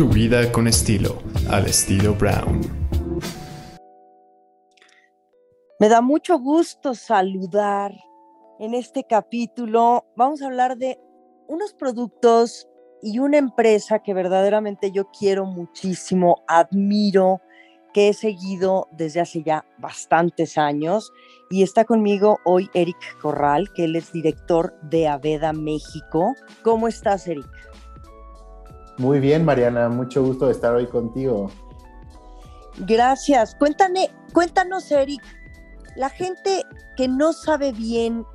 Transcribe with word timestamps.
Tu 0.00 0.08
vida 0.08 0.50
con 0.50 0.66
estilo, 0.66 1.18
al 1.50 1.66
estilo 1.66 2.14
Brown. 2.14 2.62
Me 5.78 5.90
da 5.90 6.00
mucho 6.00 6.38
gusto 6.38 6.94
saludar 6.94 7.92
en 8.60 8.72
este 8.72 9.04
capítulo. 9.04 10.06
Vamos 10.16 10.40
a 10.40 10.46
hablar 10.46 10.78
de 10.78 10.98
unos 11.48 11.74
productos 11.74 12.66
y 13.02 13.18
una 13.18 13.36
empresa 13.36 13.98
que 13.98 14.14
verdaderamente 14.14 14.90
yo 14.90 15.10
quiero 15.10 15.44
muchísimo, 15.44 16.44
admiro, 16.48 17.42
que 17.92 18.08
he 18.08 18.14
seguido 18.14 18.88
desde 18.92 19.20
hace 19.20 19.42
ya 19.42 19.66
bastantes 19.76 20.56
años. 20.56 21.12
Y 21.50 21.62
está 21.62 21.84
conmigo 21.84 22.38
hoy 22.46 22.70
Eric 22.72 23.18
Corral, 23.20 23.70
que 23.74 23.84
él 23.84 23.96
es 23.96 24.14
director 24.14 24.80
de 24.80 25.08
Aveda 25.08 25.52
México. 25.52 26.34
¿Cómo 26.62 26.88
estás, 26.88 27.28
Eric? 27.28 27.69
Muy 29.00 29.18
bien, 29.18 29.46
Mariana, 29.46 29.88
mucho 29.88 30.22
gusto 30.22 30.44
de 30.44 30.52
estar 30.52 30.74
hoy 30.74 30.86
contigo. 30.86 31.50
Gracias. 32.80 33.54
Cuéntame, 33.54 34.10
cuéntanos, 34.34 34.92
Eric, 34.92 35.22
la 35.96 36.10
gente 36.10 36.64
que 36.98 37.08
no 37.08 37.32
sabe 37.32 37.72
bien 37.72 38.26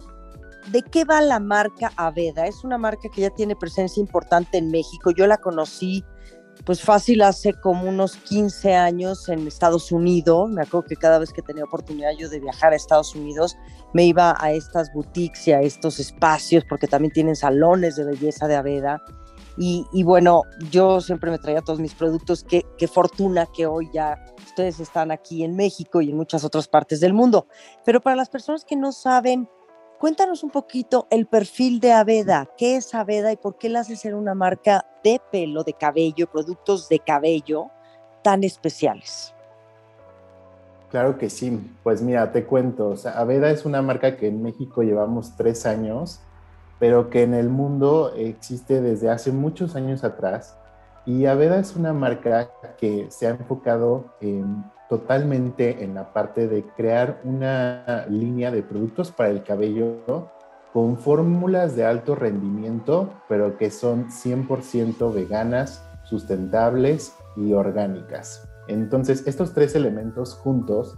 de 0.71 0.81
qué 0.81 1.05
va 1.05 1.21
la 1.21 1.39
marca 1.39 1.91
Aveda, 1.97 2.47
es 2.47 2.63
una 2.63 2.79
marca 2.79 3.09
que 3.13 3.21
ya 3.21 3.29
tiene 3.29 3.55
presencia 3.55 4.01
importante 4.01 4.57
en 4.57 4.71
México. 4.71 5.11
Yo 5.11 5.27
la 5.27 5.37
conocí 5.37 6.03
pues 6.65 6.81
fácil 6.81 7.21
hace 7.21 7.53
como 7.53 7.87
unos 7.87 8.15
15 8.15 8.73
años 8.73 9.29
en 9.29 9.45
Estados 9.45 9.91
Unidos. 9.91 10.49
Me 10.49 10.63
acuerdo 10.63 10.87
que 10.87 10.95
cada 10.95 11.19
vez 11.19 11.31
que 11.31 11.43
tenía 11.43 11.65
oportunidad 11.65 12.09
yo 12.17 12.27
de 12.27 12.39
viajar 12.39 12.73
a 12.73 12.75
Estados 12.75 13.13
Unidos, 13.13 13.55
me 13.93 14.05
iba 14.05 14.35
a 14.39 14.51
estas 14.51 14.91
boutiques 14.91 15.47
y 15.47 15.51
a 15.51 15.61
estos 15.61 15.99
espacios, 15.99 16.63
porque 16.67 16.87
también 16.87 17.11
tienen 17.11 17.35
salones 17.35 17.97
de 17.97 18.05
belleza 18.05 18.47
de 18.47 18.55
Aveda. 18.55 19.03
Y, 19.57 20.03
bueno, 20.03 20.43
yo 20.69 20.99
siempre 20.99 21.31
me 21.31 21.37
traía 21.37 21.61
todos 21.61 21.79
mis 21.79 21.93
productos. 21.93 22.43
Qué, 22.43 22.87
fortuna 22.87 23.47
que 23.55 23.65
hoy 23.65 23.89
ya 23.93 24.23
ustedes 24.45 24.79
están 24.79 25.11
aquí 25.11 25.43
en 25.43 25.55
México 25.55 26.01
y 26.01 26.09
en 26.09 26.17
muchas 26.17 26.43
otras 26.43 26.67
partes 26.67 26.99
del 26.99 27.13
mundo. 27.13 27.47
Pero 27.85 28.01
para 28.01 28.15
las 28.15 28.29
personas 28.29 28.65
que 28.65 28.75
no 28.75 28.91
saben, 28.91 29.49
cuéntanos 29.99 30.43
un 30.43 30.49
poquito 30.49 31.07
el 31.09 31.25
perfil 31.25 31.79
de 31.79 31.93
Aveda. 31.93 32.49
¿Qué 32.57 32.75
es 32.75 32.93
Aveda 32.93 33.31
y 33.31 33.37
por 33.37 33.57
qué 33.57 33.69
la 33.69 33.79
hace 33.81 33.95
ser 33.95 34.13
una 34.13 34.35
marca 34.35 34.85
de 35.03 35.21
pelo, 35.31 35.63
de 35.63 35.73
cabello, 35.73 36.29
productos 36.29 36.89
de 36.89 36.99
cabello 36.99 37.67
tan 38.23 38.43
especiales? 38.43 39.33
Claro 40.89 41.17
que 41.17 41.29
sí. 41.29 41.59
Pues 41.81 42.01
mira, 42.01 42.31
te 42.31 42.45
cuento. 42.45 42.95
Aveda 43.15 43.49
es 43.51 43.65
una 43.65 43.81
marca 43.81 44.17
que 44.17 44.27
en 44.27 44.41
México 44.41 44.83
llevamos 44.83 45.35
tres 45.37 45.65
años 45.65 46.19
pero 46.79 47.09
que 47.09 47.23
en 47.23 47.33
el 47.33 47.49
mundo 47.49 48.13
existe 48.15 48.81
desde 48.81 49.09
hace 49.09 49.31
muchos 49.31 49.75
años 49.75 50.03
atrás. 50.03 50.57
Y 51.05 51.25
Aveda 51.25 51.59
es 51.59 51.75
una 51.75 51.93
marca 51.93 52.49
que 52.77 53.07
se 53.09 53.27
ha 53.27 53.31
enfocado 53.31 54.05
totalmente 54.89 55.83
en 55.83 55.93
la 55.95 56.13
parte 56.13 56.47
de 56.47 56.63
crear 56.75 57.21
una 57.23 58.05
línea 58.09 58.51
de 58.51 58.63
productos 58.63 59.11
para 59.11 59.29
el 59.29 59.43
cabello 59.43 60.31
con 60.73 60.97
fórmulas 60.97 61.75
de 61.75 61.85
alto 61.85 62.15
rendimiento, 62.15 63.09
pero 63.29 63.57
que 63.57 63.71
son 63.71 64.09
100% 64.09 65.13
veganas, 65.13 65.83
sustentables 66.03 67.13
y 67.37 67.53
orgánicas. 67.53 68.47
Entonces, 68.67 69.25
estos 69.25 69.53
tres 69.53 69.75
elementos 69.75 70.33
juntos 70.33 70.97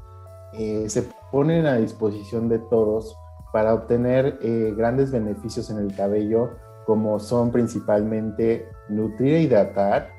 eh, 0.54 0.90
se 0.90 1.08
ponen 1.32 1.66
a 1.68 1.76
disposición 1.76 2.50
de 2.50 2.60
todos 2.60 3.16
para 3.52 3.74
obtener 3.74 4.38
eh, 4.42 4.74
grandes 4.76 5.12
beneficios 5.12 5.70
en 5.70 5.78
el 5.78 5.96
cabello, 5.96 6.52
como 6.86 7.20
son 7.20 7.52
principalmente 7.52 8.68
nutrir 8.90 9.36
e 9.36 9.42
hidratar, 9.42 10.10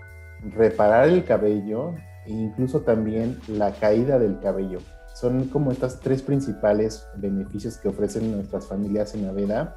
reparar 0.42 1.08
el 1.08 1.24
cabello 1.24 1.94
e 2.26 2.32
incluso 2.32 2.80
también 2.80 3.38
la 3.48 3.72
caída 3.72 4.18
del 4.18 4.38
cabello. 4.40 4.78
Son 5.14 5.48
como 5.48 5.72
estas 5.72 5.98
tres 6.00 6.22
principales 6.22 7.06
beneficios 7.16 7.78
que 7.78 7.88
ofrecen 7.88 8.30
nuestras 8.30 8.67
familias 8.67 9.14
en 9.14 9.27
Aveda. 9.27 9.74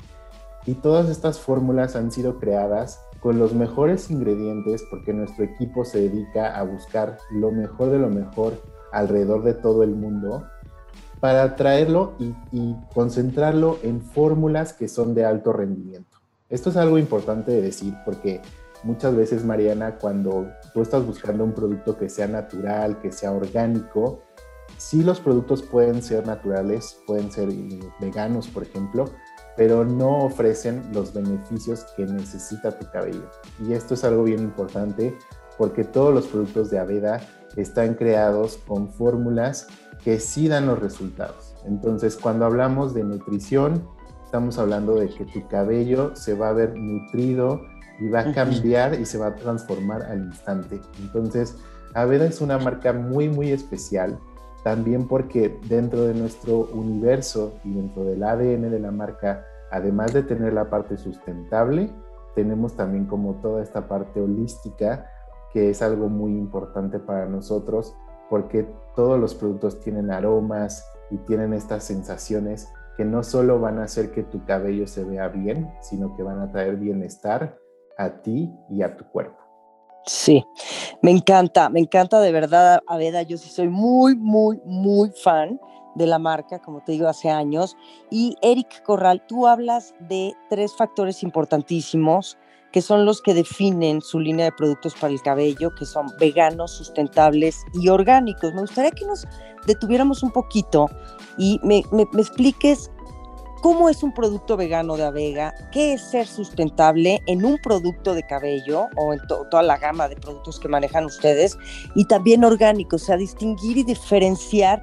Y 0.66 0.75
todas 0.75 1.09
estas 1.09 1.40
fórmulas 1.40 1.95
han 1.95 2.11
sido 2.11 2.38
creadas 2.40 3.01
con 3.22 3.40
los 3.40 3.53
mejores 3.53 4.11
ingredientes 4.11 4.84
porque 4.91 5.13
nuestro 5.13 5.45
equipo 5.45 5.84
se 5.85 6.01
dedica 6.01 6.56
a 6.57 6.63
buscar 6.63 7.17
lo 7.31 7.51
mejor 7.51 7.90
de 7.90 8.00
lo 8.00 8.09
mejor 8.09 8.53
alrededor 8.91 9.44
de 9.44 9.53
todo 9.53 9.84
el 9.84 9.95
mundo 9.95 10.45
para 11.22 11.56
traerlo 11.56 12.16
y, 12.20 12.76
concentrarlo 12.94 13.78
en 13.84 14.02
fórmulas 14.02 14.74
que 14.74 14.90
son 14.90 15.14
de 15.14 15.24
alto 15.24 15.54
rendimiento. 15.54 16.18
Esto 16.50 16.72
es 16.72 16.76
algo 16.76 16.98
importante 16.98 17.52
de 17.52 17.62
decir 17.62 17.94
porque 18.04 18.42
muchas 18.84 19.16
veces, 19.16 19.46
Mariana, 19.46 19.98
cuando 19.98 20.48
tú 20.74 20.82
estás 20.82 21.06
buscando 21.06 21.44
un 21.46 21.54
producto 21.54 21.96
que 21.96 22.09
sea 22.09 22.28
natural, 22.28 23.00
que 23.00 23.12
sea 23.12 23.32
orgánico, 23.32 24.24
sí 24.78 25.04
los 25.04 25.22
productos 25.22 25.62
pueden 25.62 26.02
ser 26.02 26.26
naturales, 26.26 27.00
pueden 27.06 27.32
ser 27.32 27.50
veganos, 28.00 28.48
por 28.48 28.64
ejemplo, 28.64 29.06
pero 29.56 29.86
no 29.86 30.26
ofrecen 30.26 30.92
los 30.92 31.14
beneficios 31.14 31.86
que 31.96 32.06
necesita 32.06 32.78
tu 32.78 32.90
cabello. 32.90 33.30
Y 33.59 33.74
esto 33.74 33.94
es 33.94 34.03
algo 34.03 34.24
bien 34.24 34.40
importante 34.40 35.16
porque 35.57 35.84
todos 35.84 36.13
los 36.13 36.28
productos 36.28 36.69
de 36.69 36.79
Aveda 36.79 37.22
están 37.56 37.95
creados 37.95 38.57
con 38.67 38.89
fórmulas 38.89 39.67
que 40.03 40.19
sí 40.19 40.47
dan 40.47 40.67
los 40.67 40.79
resultados. 40.79 41.56
Entonces, 41.66 42.16
cuando 42.16 42.45
hablamos 42.45 42.94
de 42.94 43.03
nutrición, 43.03 43.88
estamos 44.25 44.57
hablando 44.57 44.95
de 44.95 45.09
que 45.09 45.25
tu 45.25 45.47
cabello 45.47 46.16
se 46.16 46.34
va 46.34 46.50
a 46.50 46.53
ver 46.53 46.75
nutrido 46.75 47.61
y 48.00 48.09
va 48.09 48.22
a 48.22 48.31
cambiar 48.34 49.00
y 49.00 49.06
se 49.06 49.17
va 49.17 49.28
a 49.28 49.35
transformar 49.35 50.03
al 50.03 50.25
instante. 50.25 50.81
Entonces, 51.00 51.56
Aveda 51.94 52.25
es 52.25 52.41
una 52.41 52.57
marca 52.57 52.94
muy, 52.94 53.29
muy 53.29 53.51
especial, 53.51 54.17
también 54.63 55.07
porque 55.07 55.59
dentro 55.67 56.06
de 56.06 56.13
nuestro 56.13 56.69
universo 56.73 57.59
y 57.63 57.73
dentro 57.73 58.03
del 58.06 58.23
ADN 58.23 58.72
de 58.72 58.79
la 58.79 58.91
marca, 58.91 59.45
además 59.72 60.13
de 60.13 60.23
tener 60.23 60.53
la 60.53 60.69
parte 60.69 60.97
sustentable, 60.97 61.91
tenemos 62.34 62.75
también 62.75 63.06
como 63.06 63.35
toda 63.41 63.61
esta 63.61 63.88
parte 63.88 64.22
holística, 64.22 65.10
que 65.53 65.69
es 65.69 65.81
algo 65.81 66.09
muy 66.09 66.31
importante 66.31 67.00
para 67.00 67.25
nosotros, 67.25 67.95
porque 68.29 68.67
todos 68.95 69.19
los 69.19 69.35
productos 69.35 69.79
tienen 69.79 70.12
aromas 70.12 70.85
y 71.09 71.17
tienen 71.17 71.53
estas 71.53 71.84
sensaciones 71.84 72.72
que 72.97 73.06
no 73.06 73.23
solo 73.23 73.59
van 73.59 73.79
a 73.79 73.84
hacer 73.84 74.11
que 74.11 74.23
tu 74.23 74.45
cabello 74.45 74.88
se 74.88 75.03
vea 75.03 75.28
bien, 75.28 75.72
sino 75.81 76.16
que 76.16 76.23
van 76.23 76.40
a 76.40 76.51
traer 76.51 76.78
bienestar 76.78 77.57
a 77.97 78.22
ti 78.22 78.51
y 78.69 78.81
a 78.81 78.95
tu 78.95 79.06
cuerpo. 79.06 79.38
Sí, 80.06 80.44
me 81.01 81.11
encanta, 81.11 81.69
me 81.69 81.79
encanta 81.79 82.19
de 82.19 82.31
verdad, 82.31 82.81
Aveda, 82.88 83.22
yo 83.22 83.38
sí 83.38 83.50
soy 83.50 83.67
muy, 83.67 84.16
muy, 84.16 84.59
muy 84.66 85.11
fan 85.11 85.59
de 85.95 86.07
la 86.07 86.17
marca, 86.17 86.59
como 86.59 86.81
te 86.81 86.94
digo, 86.94 87.07
hace 87.07 87.29
años. 87.29 87.78
Y 88.09 88.35
Eric 88.41 88.81
Corral, 88.84 89.23
tú 89.28 89.47
hablas 89.47 89.94
de 90.00 90.34
tres 90.50 90.75
factores 90.75 91.22
importantísimos 91.22 92.38
que 92.72 92.82
son 92.82 93.06
los 93.06 93.22
que 93.22 93.34
definen 93.34 94.02
su 94.02 94.20
línea 94.20 94.46
de 94.46 94.52
productos 94.52 94.96
para 94.96 95.14
el 95.14 95.22
cabello, 95.22 95.74
que 95.76 95.86
son 95.86 96.08
veganos, 96.20 96.72
sustentables 96.72 97.64
y 97.74 97.90
orgánicos. 97.90 98.54
Me 98.54 98.62
gustaría 98.62 98.92
que 98.92 99.06
nos 99.06 99.28
detuviéramos 99.66 100.24
un 100.24 100.32
poquito 100.32 100.90
y 101.38 101.59
me, 101.64 101.84
expliques 102.18 102.90
cómo 103.62 103.90
es 103.90 104.04
un 104.04 104.14
producto 104.14 104.58
vegano 104.58 104.96
de 104.96 105.04
Avega, 105.04 105.54
qué 105.72 105.94
es 105.94 106.02
ser 106.02 106.28
sustentable 106.28 107.22
en 107.28 107.46
un 107.46 107.58
producto 107.62 108.14
de 108.14 108.24
cabello 108.24 108.88
o 108.96 109.14
en 109.14 109.20
toda 109.28 109.62
la 109.62 109.78
gama 109.78 110.08
de 110.08 110.16
productos 110.16 110.59
que 110.59 110.68
manejan 110.68 111.06
ustedes 111.06 111.58
y 111.96 112.06
también 112.06 112.44
orgánico, 112.44 112.96
o 112.96 113.00
sea, 113.00 113.18
distinguir 113.18 113.78
y 113.78 113.84
diferenciar 113.84 114.82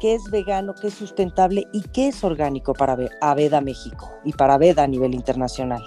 qué 0.00 0.14
es 0.14 0.30
vegano, 0.30 0.74
qué 0.74 0.88
es 0.88 0.94
sustentable 0.94 1.66
y 1.72 1.82
qué 1.88 2.08
es 2.08 2.22
orgánico 2.22 2.72
para 2.72 2.96
Aveda 3.20 3.60
México 3.60 4.10
y 4.24 4.32
para 4.32 4.54
Aveda 4.54 4.84
a 4.84 4.86
nivel 4.86 5.14
internacional. 5.14 5.82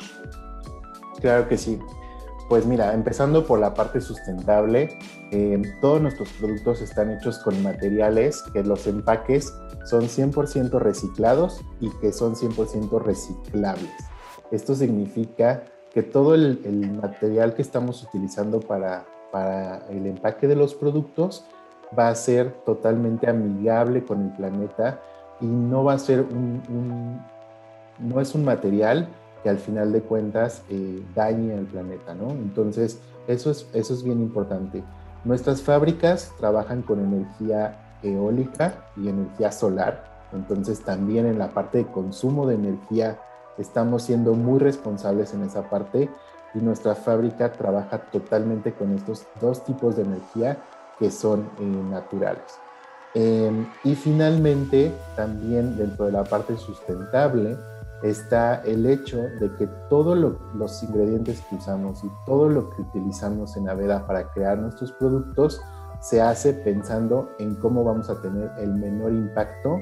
Claro 1.24 1.48
que 1.48 1.58
sí. 1.58 1.80
Pues 2.50 2.66
mira, 2.66 2.94
empezando 2.94 3.48
por 3.48 3.58
la 3.58 3.74
parte 3.74 4.02
sustentable, 4.02 4.90
eh, 5.32 5.62
todos 5.80 6.02
nuestros 6.02 6.28
productos 6.34 6.82
están 6.82 7.12
hechos 7.12 7.40
con 7.40 7.64
materiales 7.64 8.44
que 8.52 8.62
los 8.62 8.86
empaques 8.88 9.54
son 9.86 10.10
100% 10.10 10.80
reciclados 10.80 11.62
y 11.80 11.90
que 12.02 12.12
son 12.12 12.36
100% 12.36 13.02
reciclables. 13.02 13.94
Esto 14.52 14.76
significa 14.76 15.64
que 15.94 16.04
todo 16.04 16.36
el, 16.36 16.60
material 17.02 17.56
que 17.56 17.62
estamos 17.62 18.04
utilizando 18.04 18.60
para, 18.60 19.06
para, 19.32 19.88
el 19.88 20.06
empaque 20.06 20.50
de 20.50 20.58
los 20.58 20.76
productos 20.76 21.46
va 21.98 22.10
a 22.10 22.16
ser 22.16 22.52
totalmente 22.66 23.30
amigable 23.30 24.04
con 24.04 24.24
el 24.24 24.34
planeta 24.36 25.00
y 25.40 25.46
no 25.46 25.86
va 25.86 25.94
a 25.94 26.00
ser 26.00 26.20
un 26.20 27.22
no 28.00 28.20
es 28.20 28.36
un 28.36 28.44
material 28.44 29.08
que 29.44 29.50
al 29.50 29.60
final 29.60 29.92
de 29.92 30.02
cuentas 30.02 30.64
eh, 30.70 31.04
dañe 31.14 31.54
al 31.54 31.66
planeta, 31.66 32.16
¿no? 32.16 32.32
Entonces, 32.32 33.00
eso 33.28 33.52
es, 33.52 33.68
eso 33.74 33.94
es 33.94 34.04
bien 34.04 34.22
importante. 34.22 34.84
Nuestras 35.26 35.62
fábricas 35.62 36.34
trabajan 36.40 36.82
con 36.82 37.00
energía 37.00 37.98
eólica 38.02 38.86
y 38.98 39.10
energía 39.10 39.52
solar, 39.52 40.28
entonces 40.34 40.82
también 40.82 41.26
en 41.26 41.40
la 41.40 41.50
parte 41.50 41.80
de 41.80 41.86
consumo 41.86 42.48
de 42.48 42.56
energía 42.56 43.20
estamos 43.58 44.04
siendo 44.04 44.34
muy 44.34 44.60
responsables 44.60 45.34
en 45.34 45.44
esa 45.44 45.70
parte 45.70 46.10
y 46.54 46.60
nuestra 46.60 46.96
fábrica 46.96 47.52
trabaja 47.52 48.00
totalmente 48.12 48.74
con 48.74 48.94
estos 48.94 49.26
dos 49.40 49.64
tipos 49.64 49.96
de 49.96 50.04
energía 50.04 50.58
que 51.00 51.12
son 51.12 51.50
eh, 51.60 51.64
naturales. 51.64 52.60
Em, 53.16 53.68
y 53.84 53.96
finalmente, 53.96 54.92
también 55.16 55.78
dentro 55.78 56.06
de 56.06 56.12
la 56.12 56.24
parte 56.24 56.58
sustentable, 56.58 57.58
está 58.04 58.62
el 58.66 58.86
hecho 58.86 59.18
de 59.40 59.56
que 59.58 59.68
todos 59.90 60.18
los 60.54 60.84
ingredientes 60.84 61.42
que 61.50 61.56
usamos 61.56 62.04
y 62.04 62.12
todo 62.26 62.50
lo 62.50 62.70
que 62.70 62.82
utilizamos 62.82 63.56
en 63.56 63.70
Aveda 63.70 64.06
para 64.06 64.30
crear 64.32 64.58
nuestros 64.58 64.92
productos 64.94 65.62
se 66.02 66.22
hace 66.22 66.54
pensando 66.54 67.30
en 67.40 67.56
cómo 67.56 67.84
vamos 67.84 68.10
a 68.10 68.22
tener 68.22 68.52
el 68.60 68.74
menor 68.74 69.14
impacto 69.14 69.80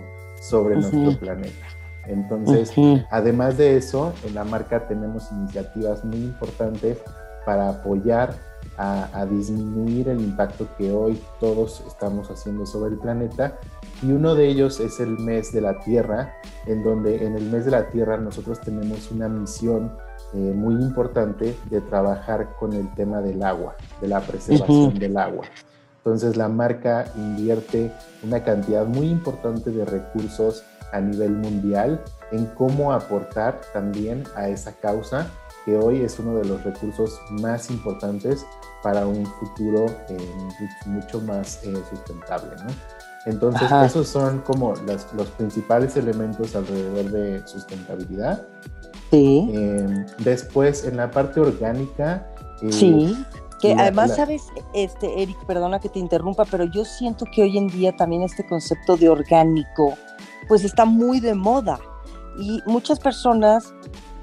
sobre 0.50 0.76
nuestro 0.76 1.20
planeta. 1.20 1.66
Entonces, 2.06 2.72
además 3.10 3.58
de 3.58 3.78
eso, 3.78 4.14
en 4.24 4.36
la 4.36 4.44
marca 4.44 4.88
tenemos 4.88 5.32
iniciativas 5.32 6.06
muy 6.06 6.18
importantes 6.18 7.00
para 7.46 7.70
apoyar 7.70 8.36
a, 8.78 9.26
disminuir 9.26 10.10
el 10.10 10.22
impacto 10.22 10.68
que 10.78 10.92
hoy 10.92 11.22
todos 11.40 11.84
estamos 11.88 12.30
haciendo 12.30 12.66
sobre 12.66 12.94
el 12.94 13.00
planeta. 13.00 13.60
Y 14.02 14.12
uno 14.12 14.34
de 14.34 14.48
ellos 14.48 14.80
es 14.80 15.00
el 15.00 15.20
mes 15.20 15.54
de 15.54 15.62
la 15.62 15.80
Tierra, 15.80 16.34
en 16.66 16.84
donde 16.84 17.26
en 17.26 17.36
el 17.36 17.44
mes 17.44 17.66
de 17.66 17.72
la 17.72 17.90
Tierra 17.90 18.18
nosotros 18.18 18.60
tenemos 18.62 19.12
una 19.12 19.30
misión 19.30 19.92
eh, 20.34 20.38
muy 20.38 20.76
importante 20.76 21.56
de 21.70 21.82
trabajar 21.82 22.56
con 22.60 22.74
el 22.74 22.92
tema 22.96 23.22
del 23.22 23.44
agua, 23.44 23.76
de 24.00 24.08
la 24.08 24.22
preservación 24.22 24.98
del 24.98 25.18
agua. 25.18 25.46
Entonces 25.98 26.36
la 26.36 26.48
marca 26.48 27.06
invierte 27.16 27.92
una 28.24 28.44
cantidad 28.44 28.88
muy 28.88 29.08
importante 29.08 29.70
de 29.70 29.86
recursos 29.86 30.64
a 30.92 31.00
nivel 31.00 31.32
mundial 31.32 32.04
en 32.32 32.48
cómo 32.48 32.92
aportar 32.92 33.62
también 33.74 34.24
a 34.36 34.50
esa 34.50 34.74
causa 34.74 35.30
que 35.66 35.78
hoy 35.78 36.02
es 36.02 36.18
uno 36.20 36.36
de 36.36 36.46
los 36.46 36.64
recursos 36.64 37.20
más 37.30 37.70
importantes 37.70 38.46
para 38.82 39.06
un 39.06 39.26
futuro 39.26 39.86
eh, 40.10 40.18
mucho 40.86 41.22
más 41.22 41.64
eh, 41.64 41.74
sustentable. 41.90 42.56
¿no? 42.64 42.72
Entonces, 43.26 43.72
esos 43.86 44.08
son 44.08 44.40
como 44.40 44.74
los 45.14 45.28
principales 45.38 45.96
elementos 45.96 46.56
alrededor 46.56 47.12
de 47.12 47.48
sustentabilidad. 47.48 48.48
Sí. 49.12 49.52
Em, 49.54 50.06
después, 50.20 50.86
en 50.86 50.98
la 50.98 51.12
parte 51.12 51.40
orgánica. 51.40 52.28
Eh, 52.62 52.72
sí. 52.72 53.26
Que 53.60 53.74
además, 53.74 54.16
sabes, 54.16 54.48
este, 54.74 55.22
Eric, 55.22 55.38
perdona 55.46 55.80
que 55.80 55.90
te 55.90 56.00
interrumpa, 56.00 56.46
pero 56.46 56.64
yo 56.64 56.84
siento 56.84 57.26
que 57.32 57.44
hoy 57.44 57.60
en 57.60 57.68
día 57.68 57.96
también 57.96 58.24
este 58.24 58.44
concepto 58.48 58.98
de 58.98 59.08
orgánico, 59.08 59.94
pues 60.48 60.64
está 60.64 60.86
muy 60.86 61.20
de 61.20 61.36
moda. 61.36 61.80
Y 62.40 62.60
muchas 62.66 63.00
personas 63.00 63.72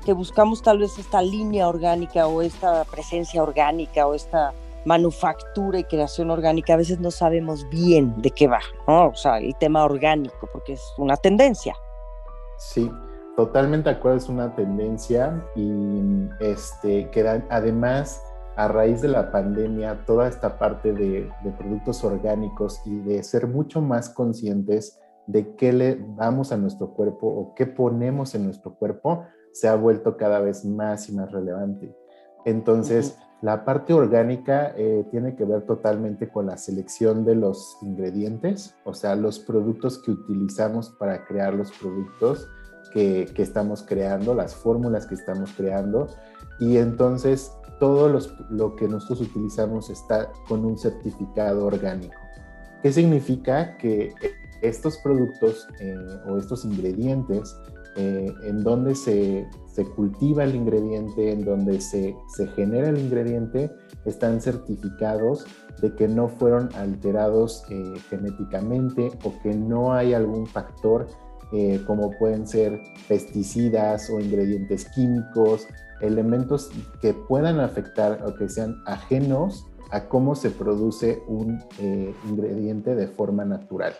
que 0.08 0.14
buscamos 0.14 0.62
tal 0.62 0.78
vez 0.78 0.98
esta 0.98 1.20
línea 1.20 1.68
orgánica 1.68 2.28
o 2.28 2.40
esta 2.40 2.82
presencia 2.84 3.42
orgánica 3.42 4.06
o 4.06 4.14
esta 4.14 4.54
manufactura 4.86 5.80
y 5.80 5.84
creación 5.84 6.30
orgánica, 6.30 6.72
a 6.72 6.76
veces 6.78 6.98
no 6.98 7.10
sabemos 7.10 7.68
bien 7.68 8.14
de 8.22 8.30
qué 8.30 8.48
va, 8.48 8.60
¿no? 8.86 9.08
O 9.08 9.14
sea, 9.14 9.36
el 9.36 9.54
tema 9.56 9.84
orgánico, 9.84 10.48
porque 10.50 10.72
es 10.72 10.82
una 10.96 11.18
tendencia. 11.18 11.74
Sí, 12.56 12.90
totalmente 13.36 13.90
de 13.90 13.96
acuerdo, 13.96 14.16
es 14.16 14.30
una 14.30 14.56
tendencia 14.56 15.44
y 15.54 16.00
este, 16.40 17.10
que 17.10 17.28
además 17.50 18.22
a 18.56 18.66
raíz 18.66 19.02
de 19.02 19.08
la 19.08 19.30
pandemia, 19.30 20.06
toda 20.06 20.26
esta 20.26 20.58
parte 20.58 20.94
de, 20.94 21.30
de 21.44 21.50
productos 21.58 22.02
orgánicos 22.02 22.80
y 22.86 22.98
de 23.00 23.22
ser 23.22 23.46
mucho 23.46 23.82
más 23.82 24.08
conscientes 24.08 24.98
de 25.26 25.54
qué 25.56 25.74
le 25.74 26.02
damos 26.16 26.50
a 26.50 26.56
nuestro 26.56 26.94
cuerpo 26.94 27.26
o 27.26 27.54
qué 27.54 27.66
ponemos 27.66 28.34
en 28.34 28.46
nuestro 28.46 28.74
cuerpo, 28.74 29.26
se 29.58 29.68
ha 29.68 29.74
vuelto 29.74 30.16
cada 30.16 30.40
vez 30.40 30.64
más 30.64 31.08
y 31.08 31.12
más 31.12 31.32
relevante. 31.32 31.94
Entonces, 32.44 33.18
la 33.42 33.64
parte 33.64 33.92
orgánica 33.92 34.72
eh, 34.76 35.04
tiene 35.10 35.34
que 35.36 35.44
ver 35.44 35.62
totalmente 35.62 36.28
con 36.28 36.46
la 36.46 36.56
selección 36.56 37.24
de 37.24 37.34
los 37.34 37.76
ingredientes, 37.82 38.74
o 38.84 38.94
sea, 38.94 39.16
los 39.16 39.38
productos 39.38 40.02
que 40.02 40.12
utilizamos 40.12 40.90
para 40.98 41.24
crear 41.24 41.54
los 41.54 41.72
productos 41.72 42.48
que, 42.92 43.26
que 43.34 43.42
estamos 43.42 43.82
creando, 43.82 44.34
las 44.34 44.54
fórmulas 44.54 45.06
que 45.06 45.14
estamos 45.14 45.52
creando. 45.56 46.08
Y 46.58 46.78
entonces, 46.78 47.52
todo 47.78 48.08
los, 48.08 48.34
lo 48.50 48.74
que 48.76 48.88
nosotros 48.88 49.20
utilizamos 49.20 49.90
está 49.90 50.30
con 50.48 50.64
un 50.64 50.78
certificado 50.78 51.66
orgánico. 51.66 52.20
¿Qué 52.82 52.92
significa? 52.92 53.76
Que 53.76 54.14
estos 54.62 54.98
productos 54.98 55.68
eh, 55.80 55.96
o 56.28 56.36
estos 56.36 56.64
ingredientes 56.64 57.56
eh, 57.96 58.32
en 58.44 58.62
donde 58.62 58.94
se, 58.94 59.46
cultiva 59.94 60.42
el 60.42 60.56
ingrediente, 60.56 61.30
en 61.30 61.44
donde 61.44 61.80
se, 61.80 62.16
genera 62.56 62.88
el 62.88 62.98
ingrediente, 62.98 63.70
están 64.04 64.40
certificados 64.40 65.46
de 65.80 65.94
que 65.94 66.08
no 66.08 66.28
fueron 66.28 66.68
alterados 66.74 67.64
eh, 67.70 67.94
genéticamente 68.10 69.12
o 69.22 69.32
que 69.40 69.54
no 69.54 69.92
hay 69.92 70.14
algún 70.14 70.46
factor 70.46 71.06
eh, 71.52 71.80
como 71.86 72.10
pueden 72.18 72.46
ser 72.46 72.80
pesticidas 73.06 74.10
o 74.10 74.20
ingredientes 74.20 74.86
químicos, 74.90 75.68
elementos 76.00 76.70
que 77.00 77.14
puedan 77.14 77.60
afectar 77.60 78.24
o 78.26 78.34
que 78.34 78.48
sean 78.48 78.82
ajenos 78.84 79.66
a 79.90 80.08
cómo 80.08 80.34
se 80.34 80.50
produce 80.50 81.22
un 81.28 81.62
ingrediente 82.28 82.94
de 82.94 83.06
forma 83.06 83.44
natural. 83.44 83.94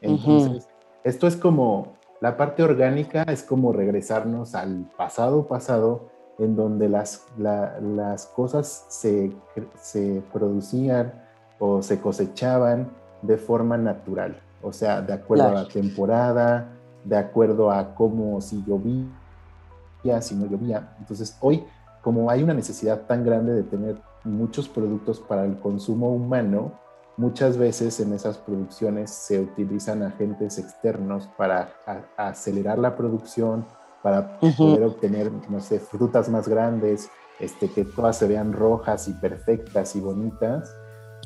Entonces, 0.00 0.68
esto 1.02 1.26
es 1.26 1.36
como 1.36 1.94
la 2.20 2.36
parte 2.36 2.62
orgánica 2.62 3.22
es 3.24 3.42
como 3.42 3.72
regresarnos 3.72 4.54
al 4.54 4.90
pasado 4.96 5.46
pasado, 5.46 6.08
en 6.38 6.56
donde 6.56 6.88
las, 6.88 7.26
las 7.38 8.26
cosas 8.26 8.86
se, 8.88 9.32
se 9.80 10.22
producían 10.32 11.12
o 11.58 11.82
se 11.82 12.00
cosechaban 12.00 12.90
de 13.22 13.36
forma 13.36 13.78
natural, 13.78 14.40
o 14.62 14.72
sea, 14.72 15.00
de 15.00 15.12
acuerdo 15.12 15.44
a 15.44 15.52
la 15.52 15.68
temporada, 15.68 16.72
de 17.04 17.16
acuerdo 17.16 17.70
a 17.70 17.94
cómo 17.94 18.40
si 18.40 18.64
llovía, 18.64 20.20
si 20.20 20.34
no 20.34 20.46
llovía. 20.46 20.94
Entonces, 20.98 21.36
hoy, 21.40 21.64
como 22.02 22.30
hay 22.30 22.42
una 22.42 22.54
necesidad 22.54 23.02
tan 23.02 23.24
grande 23.24 23.52
de 23.54 23.62
tener 23.62 23.96
muchos 24.24 24.68
productos 24.68 25.20
para 25.20 25.44
el 25.44 25.58
consumo 25.58 26.10
humano, 26.12 26.72
Muchas 27.16 27.56
veces 27.56 28.00
en 28.00 28.12
esas 28.12 28.38
producciones 28.38 29.10
se 29.10 29.40
utilizan 29.40 30.02
agentes 30.02 30.58
externos 30.58 31.28
para 31.36 31.72
acelerar 32.16 32.78
la 32.78 32.96
producción, 32.96 33.64
para 34.02 34.38
poder 34.38 34.82
obtener, 34.84 35.30
no 35.48 35.60
sé, 35.60 35.78
frutas 35.78 36.28
más 36.28 36.48
grandes, 36.48 37.08
este, 37.40 37.70
que 37.70 37.84
todas 37.84 38.16
se 38.18 38.26
vean 38.26 38.52
rojas 38.52 39.08
y 39.08 39.12
perfectas 39.14 39.96
y 39.96 40.00
bonitas. 40.00 40.74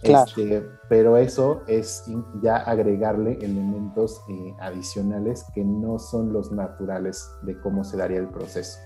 Este, 0.02 0.64
pero 0.88 1.16
eso 1.16 1.62
es 1.66 2.04
ya 2.40 2.57
agregarle 2.59 3.33
elementos 3.42 4.21
eh, 4.28 4.54
adicionales 4.61 5.45
que 5.54 5.64
no 5.64 5.99
son 5.99 6.33
los 6.33 6.52
naturales 6.52 7.28
de 7.42 7.59
cómo 7.61 7.83
se 7.83 7.97
daría 7.97 8.18
el 8.18 8.28
proceso. 8.28 8.78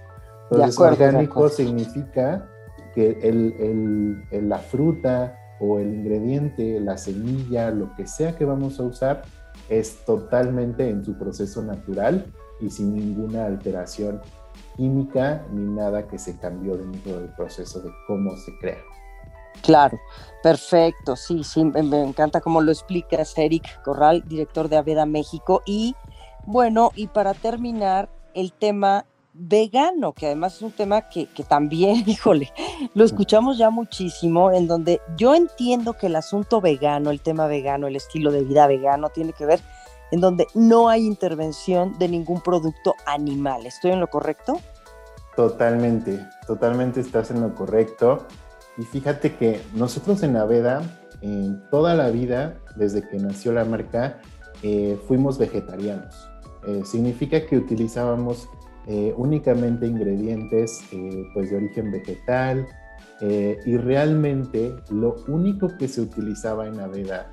Entonces, 0.50 0.78
orgánico 0.78 1.48
significa 1.48 2.48
que 2.94 3.18
el, 3.22 4.24
el, 4.30 4.48
la 4.48 4.58
fruta, 4.58 5.38
o 5.60 5.78
el 5.78 5.94
ingrediente, 5.94 6.80
la 6.80 6.98
semilla, 6.98 7.70
lo 7.70 7.94
que 7.94 8.06
sea 8.06 8.36
que 8.36 8.44
vamos 8.44 8.80
a 8.80 8.84
usar, 8.84 9.22
es 9.68 10.04
totalmente 10.04 10.88
en 10.88 11.04
su 11.04 11.16
proceso 11.16 11.62
natural 11.62 12.26
y 12.60 12.70
sin 12.70 12.94
ninguna 12.94 13.46
alteración 13.46 14.20
química 14.76 15.46
ni 15.52 15.64
nada 15.64 16.06
que 16.06 16.18
se 16.18 16.38
cambió 16.38 16.76
dentro 16.76 17.20
del 17.20 17.28
proceso 17.30 17.80
de 17.80 17.90
cómo 18.06 18.36
se 18.36 18.56
crea. 18.58 18.78
Claro, 19.62 19.98
perfecto, 20.42 21.14
sí, 21.14 21.44
sí, 21.44 21.64
me, 21.64 22.02
encanta 22.02 22.40
cómo 22.40 22.60
lo 22.60 22.72
explicas, 22.72 23.36
Eric 23.36 23.82
Corral, 23.82 24.24
director 24.26 24.68
de 24.68 24.78
Aveda 24.78 25.06
México. 25.06 25.62
Y 25.66 25.94
bueno, 26.46 26.90
y 26.96 27.06
para 27.08 27.34
terminar, 27.34 28.08
el 28.34 28.52
tema 28.52 29.04
vegano, 29.34 30.12
que 30.12 30.26
además 30.26 30.56
es 30.56 30.62
un 30.62 30.72
tema 30.72 31.08
que, 31.08 31.28
también, 31.48 32.02
híjole, 32.06 32.52
lo 32.94 33.04
escuchamos 33.04 33.58
ya 33.58 33.70
muchísimo, 33.70 34.52
en 34.52 34.66
donde 34.66 35.00
yo 35.16 35.34
entiendo 35.34 35.94
que 35.94 36.06
el 36.06 36.16
asunto 36.16 36.60
vegano, 36.60 37.10
el 37.10 37.20
tema 37.20 37.46
vegano, 37.46 37.86
el 37.86 37.96
estilo 37.96 38.30
de 38.30 38.44
vida 38.44 38.66
vegano, 38.66 39.08
tiene 39.10 39.32
que 39.32 39.46
ver 39.46 39.60
en 40.10 40.20
donde 40.20 40.46
no 40.54 40.90
hay 40.90 41.06
intervención 41.06 41.98
de 41.98 42.08
ningún 42.08 42.42
producto 42.42 42.94
animal. 43.06 43.64
¿Estoy 43.64 43.92
en 43.92 44.00
lo 44.00 44.08
correcto? 44.08 44.60
Totalmente, 45.36 46.20
totalmente 46.46 47.00
estás 47.00 47.30
en 47.30 47.40
lo 47.40 47.54
correcto. 47.54 48.26
Y 48.76 48.82
fíjate 48.82 49.36
que 49.36 49.62
nosotros 49.74 50.22
en 50.22 50.36
Aveda, 50.36 50.82
en 51.22 51.62
toda 51.70 51.94
la 51.94 52.10
vida, 52.10 52.58
desde 52.76 53.08
que 53.08 53.16
nació 53.16 53.52
la 53.52 53.64
marca, 53.64 54.20
eh, 54.62 55.00
fuimos 55.08 55.38
vegetarianos. 55.38 56.28
Eh, 56.66 56.82
significa 56.84 57.46
que 57.46 57.56
utilizábamos 57.56 58.48
eh, 58.86 59.14
únicamente 59.16 59.86
ingredientes 59.86 60.80
eh, 60.92 61.24
pues 61.34 61.50
de 61.50 61.56
origen 61.56 61.90
vegetal 61.90 62.66
eh, 63.20 63.58
y 63.64 63.76
realmente 63.76 64.74
lo 64.90 65.16
único 65.28 65.68
que 65.78 65.88
se 65.88 66.00
utilizaba 66.00 66.66
en 66.66 66.80
Aveda, 66.80 67.32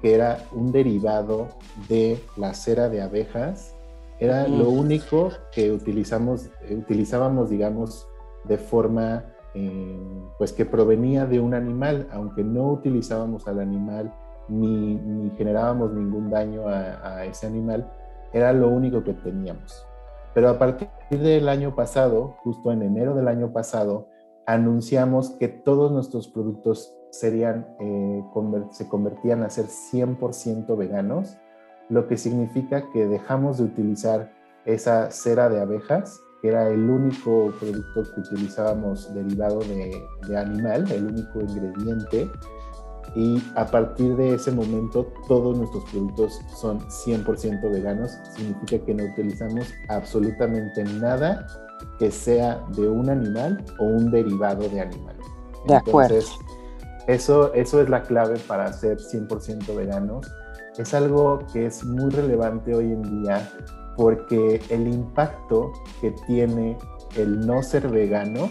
que 0.00 0.14
era 0.14 0.38
un 0.52 0.72
derivado 0.72 1.48
de 1.88 2.18
la 2.36 2.54
cera 2.54 2.88
de 2.88 3.02
abejas, 3.02 3.74
era 4.20 4.48
lo 4.48 4.70
único 4.70 5.30
que 5.52 5.70
utilizamos, 5.70 6.50
utilizábamos, 6.70 7.50
digamos, 7.50 8.08
de 8.44 8.58
forma 8.58 9.24
eh, 9.54 9.98
pues 10.38 10.52
que 10.52 10.64
provenía 10.64 11.26
de 11.26 11.40
un 11.40 11.54
animal, 11.54 12.06
aunque 12.12 12.44
no 12.44 12.70
utilizábamos 12.70 13.46
al 13.48 13.60
animal 13.60 14.12
ni, 14.48 15.30
generábamos 15.36 15.92
ningún 15.92 16.30
daño 16.30 16.68
a, 16.68 17.24
ese 17.24 17.46
animal, 17.46 17.90
era 18.32 18.52
lo 18.52 18.68
único 18.68 19.02
que 19.02 19.14
teníamos. 19.14 19.86
Pero 20.34 20.50
a 20.50 20.58
partir 20.58 20.88
del 21.10 21.48
año 21.48 21.74
pasado, 21.74 22.36
justo 22.42 22.72
en 22.72 22.82
enero 22.82 23.14
del 23.14 23.28
año 23.28 23.52
pasado, 23.52 24.08
anunciamos 24.46 25.30
que 25.30 25.48
todos 25.48 25.92
nuestros 25.92 26.28
productos 26.28 26.94
eh, 27.22 28.24
se 28.70 28.88
convertían 28.88 29.42
a 29.42 29.50
ser 29.50 29.66
100% 29.66 30.76
veganos, 30.76 31.36
lo 31.88 32.06
que 32.06 32.16
significa 32.16 32.90
que 32.92 33.06
dejamos 33.06 33.58
de 33.58 33.64
utilizar 33.64 34.32
esa 34.66 35.10
cera 35.10 35.48
de 35.48 35.60
abejas, 35.60 36.20
que 36.42 36.48
era 36.48 36.68
el 36.68 36.88
único 36.88 37.52
producto 37.58 38.04
que 38.14 38.20
utilizábamos 38.20 39.12
derivado 39.14 39.60
de, 39.60 39.90
de 40.28 40.36
animal, 40.36 40.90
el 40.92 41.06
único 41.06 41.40
ingrediente, 41.40 42.30
y 43.14 43.42
a 43.54 43.66
partir 43.66 44.16
de 44.16 44.34
ese 44.34 44.52
momento 44.52 45.12
todos 45.26 45.56
nuestros 45.56 45.84
productos 45.84 46.40
son 46.56 46.80
100% 46.80 47.70
veganos. 47.72 48.18
Significa 48.36 48.84
que 48.84 48.94
no 48.94 49.04
utilizamos 49.04 49.66
absolutamente 49.88 50.84
nada 50.84 51.46
que 51.98 52.10
sea 52.10 52.62
de 52.76 52.88
un 52.88 53.08
animal 53.08 53.64
o 53.78 53.84
un 53.84 54.10
derivado 54.10 54.68
de 54.68 54.80
animal. 54.80 55.16
De 55.66 55.74
acuerdo. 55.76 56.18
Eso, 57.06 57.54
eso 57.54 57.80
es 57.80 57.88
la 57.88 58.02
clave 58.02 58.38
para 58.46 58.72
ser 58.72 58.98
100% 58.98 59.74
veganos. 59.74 60.30
Es 60.76 60.92
algo 60.94 61.40
que 61.52 61.66
es 61.66 61.84
muy 61.84 62.10
relevante 62.10 62.74
hoy 62.74 62.92
en 62.92 63.02
día 63.22 63.50
porque 63.96 64.60
el 64.68 64.86
impacto 64.86 65.72
que 66.00 66.12
tiene 66.26 66.76
el 67.16 67.44
no 67.46 67.62
ser 67.62 67.88
vegano 67.88 68.50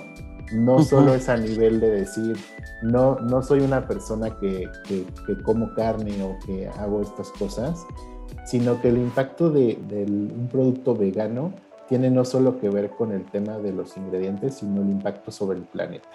no 0.52 0.84
solo 0.84 1.14
es 1.14 1.30
a 1.30 1.38
nivel 1.38 1.80
de 1.80 1.90
decir, 1.90 2.38
no, 2.82 3.16
no 3.16 3.42
soy 3.42 3.62
una 3.62 3.88
persona 3.88 4.38
que, 4.38 4.70
que, 4.88 5.06
como 5.44 5.74
carne 5.74 6.24
o 6.24 6.38
que 6.46 6.68
hago 6.68 7.02
estas 7.02 7.32
cosas, 7.32 7.86
sino 8.46 8.80
que 8.82 8.90
el 8.90 8.98
impacto 8.98 9.50
de, 9.50 9.78
un 9.90 10.48
producto 10.52 10.96
vegano 10.96 11.52
tiene 11.88 12.10
no 12.10 12.26
solo 12.26 12.60
que 12.60 12.70
ver 12.70 12.92
con 12.92 13.12
el 13.12 13.26
tema 13.26 13.58
de 13.58 13.72
los 13.72 13.96
ingredientes, 13.98 14.56
sino 14.56 14.82
el 14.82 14.90
impacto 14.90 15.32
sobre 15.32 15.58
el 15.60 15.64
planeta. 15.64 16.10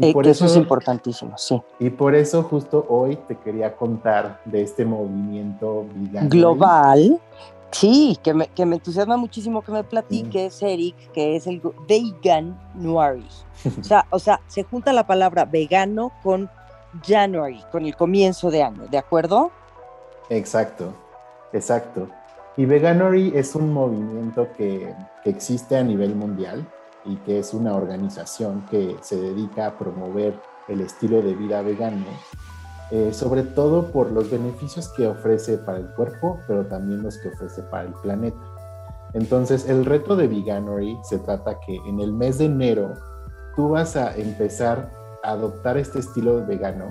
Y 0.00 0.12
por 0.12 0.26
eso, 0.28 0.46
es 0.46 0.54
importantísimo, 0.56 1.36
sí. 1.36 1.60
Y 1.80 1.90
por 1.90 2.14
eso 2.14 2.44
justo 2.44 2.86
hoy 2.88 3.16
te 3.26 3.36
quería 3.36 3.74
contar 3.74 4.40
de 4.44 4.62
este 4.62 4.84
movimiento 4.84 5.86
vegano. 5.92 6.28
Global, 6.28 7.20
Sí, 7.70 8.18
que 8.22 8.32
me, 8.32 8.48
que 8.48 8.64
me 8.64 8.76
entusiasma 8.76 9.16
muchísimo 9.16 9.62
que 9.62 9.72
me 9.72 9.84
platiques, 9.84 10.62
Eric, 10.62 10.96
que 11.12 11.36
es 11.36 11.46
el 11.46 11.60
Vegan 11.86 12.58
January. 12.74 13.26
O 13.78 13.84
sea, 13.84 14.06
o 14.10 14.18
sea, 14.18 14.40
se 14.46 14.62
junta 14.64 14.92
la 14.92 15.06
palabra 15.06 15.44
vegano 15.44 16.12
con 16.22 16.50
January, 17.06 17.62
con 17.70 17.84
el 17.84 17.94
comienzo 17.94 18.50
de 18.50 18.62
año, 18.62 18.86
¿de 18.88 18.98
acuerdo? 18.98 19.50
Exacto, 20.30 20.94
exacto. 21.52 22.08
Y 22.56 22.64
Veganuary 22.64 23.32
es 23.34 23.54
un 23.54 23.72
movimiento 23.72 24.48
que, 24.56 24.94
que 25.22 25.30
existe 25.30 25.76
a 25.76 25.82
nivel 25.82 26.14
mundial 26.14 26.66
y 27.04 27.16
que 27.16 27.38
es 27.38 27.54
una 27.54 27.74
organización 27.74 28.66
que 28.70 28.96
se 29.00 29.16
dedica 29.16 29.66
a 29.66 29.78
promover 29.78 30.40
el 30.68 30.80
estilo 30.80 31.22
de 31.22 31.34
vida 31.34 31.62
vegano 31.62 32.06
eh, 32.90 33.12
sobre 33.12 33.42
todo 33.42 33.88
por 33.92 34.10
los 34.10 34.30
beneficios 34.30 34.88
que 34.88 35.06
ofrece 35.06 35.58
para 35.58 35.78
el 35.78 35.86
cuerpo, 35.88 36.40
pero 36.46 36.64
también 36.66 37.02
los 37.02 37.18
que 37.18 37.28
ofrece 37.28 37.62
para 37.62 37.84
el 37.84 37.92
planeta. 37.94 38.38
Entonces, 39.12 39.68
el 39.68 39.84
reto 39.84 40.16
de 40.16 40.26
Veganuary 40.26 40.96
se 41.02 41.18
trata 41.18 41.60
que 41.60 41.76
en 41.86 42.00
el 42.00 42.12
mes 42.12 42.38
de 42.38 42.46
enero 42.46 42.94
tú 43.56 43.70
vas 43.70 43.96
a 43.96 44.16
empezar 44.16 44.90
a 45.22 45.32
adoptar 45.32 45.76
este 45.76 45.98
estilo 45.98 46.46
vegano 46.46 46.86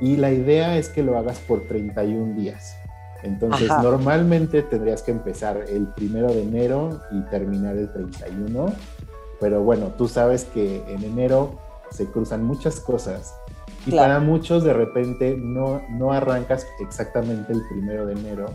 y 0.00 0.16
la 0.16 0.30
idea 0.30 0.76
es 0.76 0.88
que 0.88 1.02
lo 1.02 1.18
hagas 1.18 1.38
por 1.40 1.66
31 1.68 2.34
días. 2.34 2.76
Entonces, 3.22 3.68
normalmente 3.82 4.62
tendrías 4.62 5.02
que 5.02 5.10
empezar 5.10 5.64
el 5.68 5.88
primero 5.88 6.28
de 6.28 6.42
enero 6.42 7.00
y 7.10 7.20
terminar 7.22 7.76
el 7.76 7.90
31, 7.92 8.72
pero 9.40 9.62
bueno, 9.62 9.88
tú 9.96 10.06
sabes 10.06 10.44
que 10.44 10.84
en 10.88 11.02
enero 11.02 11.58
se 11.90 12.06
cruzan 12.06 12.44
muchas 12.44 12.78
cosas 12.78 13.34
y 13.86 13.92
para 13.92 14.18
muchos 14.18 14.64
de 14.64 14.72
repente 14.72 15.36
no, 15.38 15.82
no 15.90 16.12
arrancas 16.12 16.66
exactamente 16.80 17.52
el 17.52 17.62
primero 17.68 18.06
de 18.06 18.14
enero, 18.14 18.46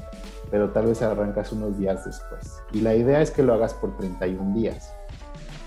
pero 0.50 0.72
tal 0.72 0.88
vez 0.88 1.02
arrancas 1.02 1.54
unos 1.54 1.78
días 1.78 2.06
después. 2.06 2.62
Y 2.74 2.82
la 2.82 2.96
idea 2.96 3.22
es 3.22 3.32
que 3.32 3.42
lo 3.42 3.54
hagas 3.54 3.74
por 3.74 3.96
31 3.98 4.54
días. 4.54 4.94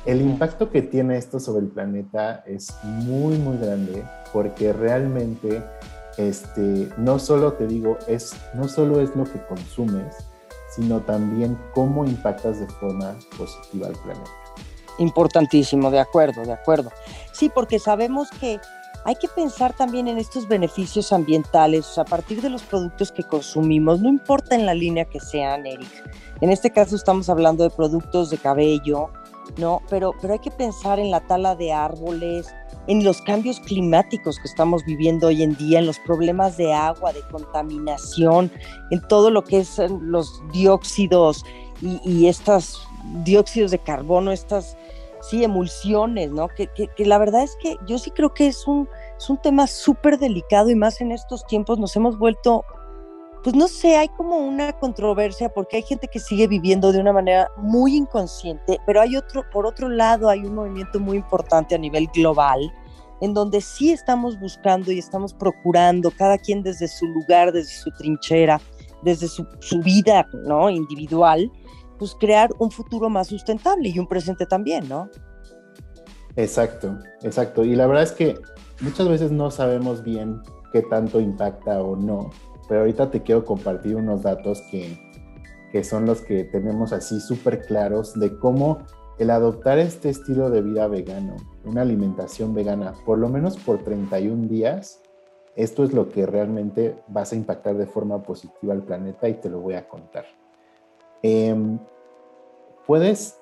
El 0.05 0.21
impacto 0.21 0.71
que 0.71 0.83
tiene 0.83 1.17
esto 1.17 1.41
sobre 1.41 1.65
el 1.65 1.71
planeta 1.71 2.45
es 2.47 2.77
muy, 2.83 3.39
muy 3.39 3.57
grande 3.57 4.05
porque 4.35 4.75
realmente 4.75 5.63
este, 6.19 6.91
no 6.99 7.19
solo 7.19 7.55
te 7.55 7.67
digo, 7.67 7.99
es, 8.07 8.37
no 8.53 8.69
solo 8.69 9.01
es 9.01 9.17
lo 9.17 9.25
que 9.25 9.41
consumes, 9.47 10.15
sino 10.75 11.01
también 11.01 11.59
cómo 11.75 12.05
impactas 12.05 12.61
de 12.61 12.67
forma 12.67 13.17
positiva 13.39 13.87
al 13.87 13.95
planeta. 13.95 14.31
Importantísimo, 14.99 15.91
de 15.91 16.01
acuerdo, 16.01 16.43
de 16.43 16.53
acuerdo. 16.53 16.93
Sí, 17.33 17.51
porque 17.53 17.79
sabemos 17.79 18.29
que 18.31 18.61
hay 19.05 19.17
que 19.17 19.29
pensar 19.29 19.75
también 19.75 20.09
en 20.09 20.19
estos 20.19 20.49
beneficios 20.49 21.13
ambientales, 21.13 21.99
a 21.99 22.05
partir 22.05 22.41
de 22.41 22.49
los 22.49 22.63
productos 22.63 23.13
que 23.13 23.23
consumimos, 23.23 24.01
no 24.01 24.09
importa 24.09 24.55
en 24.55 24.65
la 24.65 24.75
línea 24.75 25.05
que 25.05 25.21
sean, 25.21 25.67
Eric. 25.67 25.89
En 26.41 26.51
este 26.51 26.71
caso 26.71 26.97
estamos 26.97 27.29
hablando 27.29 27.65
de 27.65 27.71
productos 27.71 28.31
de 28.31 28.39
cabello, 28.39 29.11
¿no? 29.59 29.83
Pero, 29.91 30.13
pero 30.21 30.33
hay 30.33 30.39
que 30.39 30.51
pensar 30.51 30.99
en 30.99 31.11
la 31.11 31.21
tala 31.21 31.55
de 31.55 31.73
árboles, 31.73 32.55
en 32.87 33.05
los 33.05 33.21
cambios 33.23 33.61
climáticos 33.61 34.39
que 34.39 34.49
estamos 34.49 34.83
viviendo 34.85 35.27
hoy 35.27 35.43
en 35.43 35.55
día, 35.57 35.81
en 35.81 35.87
los 35.87 35.99
problemas 36.01 36.57
de 36.57 36.73
agua, 36.73 37.13
de 37.13 37.21
contaminación, 37.31 38.51
en 38.91 39.01
todo 39.09 39.31
lo 39.31 39.45
que 39.45 39.59
es 39.59 39.79
los 40.01 40.43
dióxidos 40.53 41.45
y, 41.83 42.01
y 42.05 42.29
estos 42.29 42.89
dióxidos 43.23 43.71
de 43.71 43.79
carbono, 43.79 44.33
estas 44.33 44.79
sí, 45.29 45.45
emulsiones, 45.45 46.31
¿no? 46.31 46.49
Que, 46.49 46.69
la 46.99 47.19
verdad 47.19 47.43
es 47.43 47.57
que 47.57 47.77
yo 47.87 47.99
sí 47.99 48.11
creo 48.11 48.33
que 48.35 48.47
es 48.47 48.67
un, 48.67 48.89
es 49.17 49.31
un 49.31 49.39
tema 49.39 49.67
súper 49.67 50.19
delicado 50.19 50.71
y 50.71 50.75
más 50.75 51.01
en 51.01 51.13
estos 51.13 51.47
tiempos 51.47 51.79
nos 51.79 51.95
hemos 51.97 52.19
vuelto, 52.19 52.65
pues 53.43 53.55
no 53.55 53.69
sé, 53.69 53.97
hay 53.97 54.09
como 54.09 54.39
una 54.39 54.73
controversia 54.73 55.49
porque 55.49 55.77
hay 55.77 55.83
gente 55.83 56.09
que 56.09 56.21
sigue 56.21 56.47
viviendo 56.47 56.93
de 56.93 57.01
una 57.01 57.13
manera 57.13 57.51
muy 57.57 57.97
inconsciente, 57.97 58.79
pero 58.87 59.01
hay 59.01 59.17
otro, 59.17 59.43
por 59.51 59.67
otro 59.67 59.89
lado, 59.89 60.29
hay 60.29 60.41
un 60.41 60.55
movimiento 60.55 61.01
muy 61.01 61.17
importante 61.17 61.75
a 61.75 61.79
nivel 61.79 62.07
global 62.15 62.61
en 63.21 63.33
donde 63.33 63.61
sí 63.61 63.93
estamos 63.93 64.39
buscando 64.39 64.93
y 64.93 64.99
estamos 64.99 65.33
procurando, 65.33 66.11
cada 66.11 66.37
quien 66.37 66.63
desde 66.63 66.89
su 66.89 67.07
lugar, 67.07 67.53
desde 67.53 67.73
su 67.73 67.91
trinchera, 67.93 68.61
desde 69.03 69.29
su, 69.29 69.47
su 69.61 69.81
vida, 69.81 70.27
¿no? 70.47 70.69
Individual, 70.69 71.51
pues 72.05 72.17
crear 72.21 72.51
un 72.59 72.71
futuro 72.71 73.09
más 73.09 73.29
sustentable 73.29 73.89
y 73.89 73.99
un 73.99 74.07
presente 74.07 74.45
también, 74.45 74.87
¿no? 74.87 75.09
Exacto, 76.37 76.99
exacto. 77.23 77.65
Y 77.65 77.75
la 77.75 77.87
verdad 77.87 78.03
es 78.03 78.13
que 78.13 78.39
muchas 78.83 79.09
veces 79.09 79.33
no 79.33 79.51
sabemos 79.51 80.03
bien 80.03 80.43
qué 80.71 80.83
tanto 80.83 81.19
impacta 81.19 81.83
o 81.83 81.97
no, 81.97 82.31
pero 82.69 82.81
ahorita 82.81 83.11
te 83.11 83.23
quiero 83.23 83.43
compartir 83.47 83.97
unos 83.97 84.23
datos 84.23 84.61
que, 84.71 84.99
que 85.73 85.83
son 85.83 86.05
los 86.05 86.21
que 86.21 86.45
tenemos 86.45 86.93
así 86.93 87.21
súper 87.21 87.65
claros 87.65 88.13
de 88.21 88.39
cómo 88.39 88.81
el 89.19 89.31
adoptar 89.31 89.79
este 89.79 90.11
estilo 90.11 90.51
de 90.51 90.61
vida 90.61 90.87
vegano, 90.89 91.37
una 91.65 91.81
alimentación 91.81 92.53
vegana, 92.53 92.93
por 93.07 93.17
lo 93.17 93.31
menos 93.31 93.57
por 93.57 93.83
31 93.83 94.49
días, 94.49 95.01
esto 95.57 95.85
es 95.85 95.95
lo 95.95 96.11
que 96.11 96.27
realmente 96.27 96.99
vas 97.09 97.33
a 97.33 97.37
impactar 97.37 97.79
de 97.79 97.87
forma 97.87 98.23
positiva 98.23 98.75
al 98.75 98.83
planeta 98.83 99.27
y 99.27 99.35
te 99.35 99.49
lo 99.49 99.61
voy 99.61 99.73
a 99.73 99.89
contar. 99.89 100.27
Em, 101.23 101.79
puedes, 102.87 103.39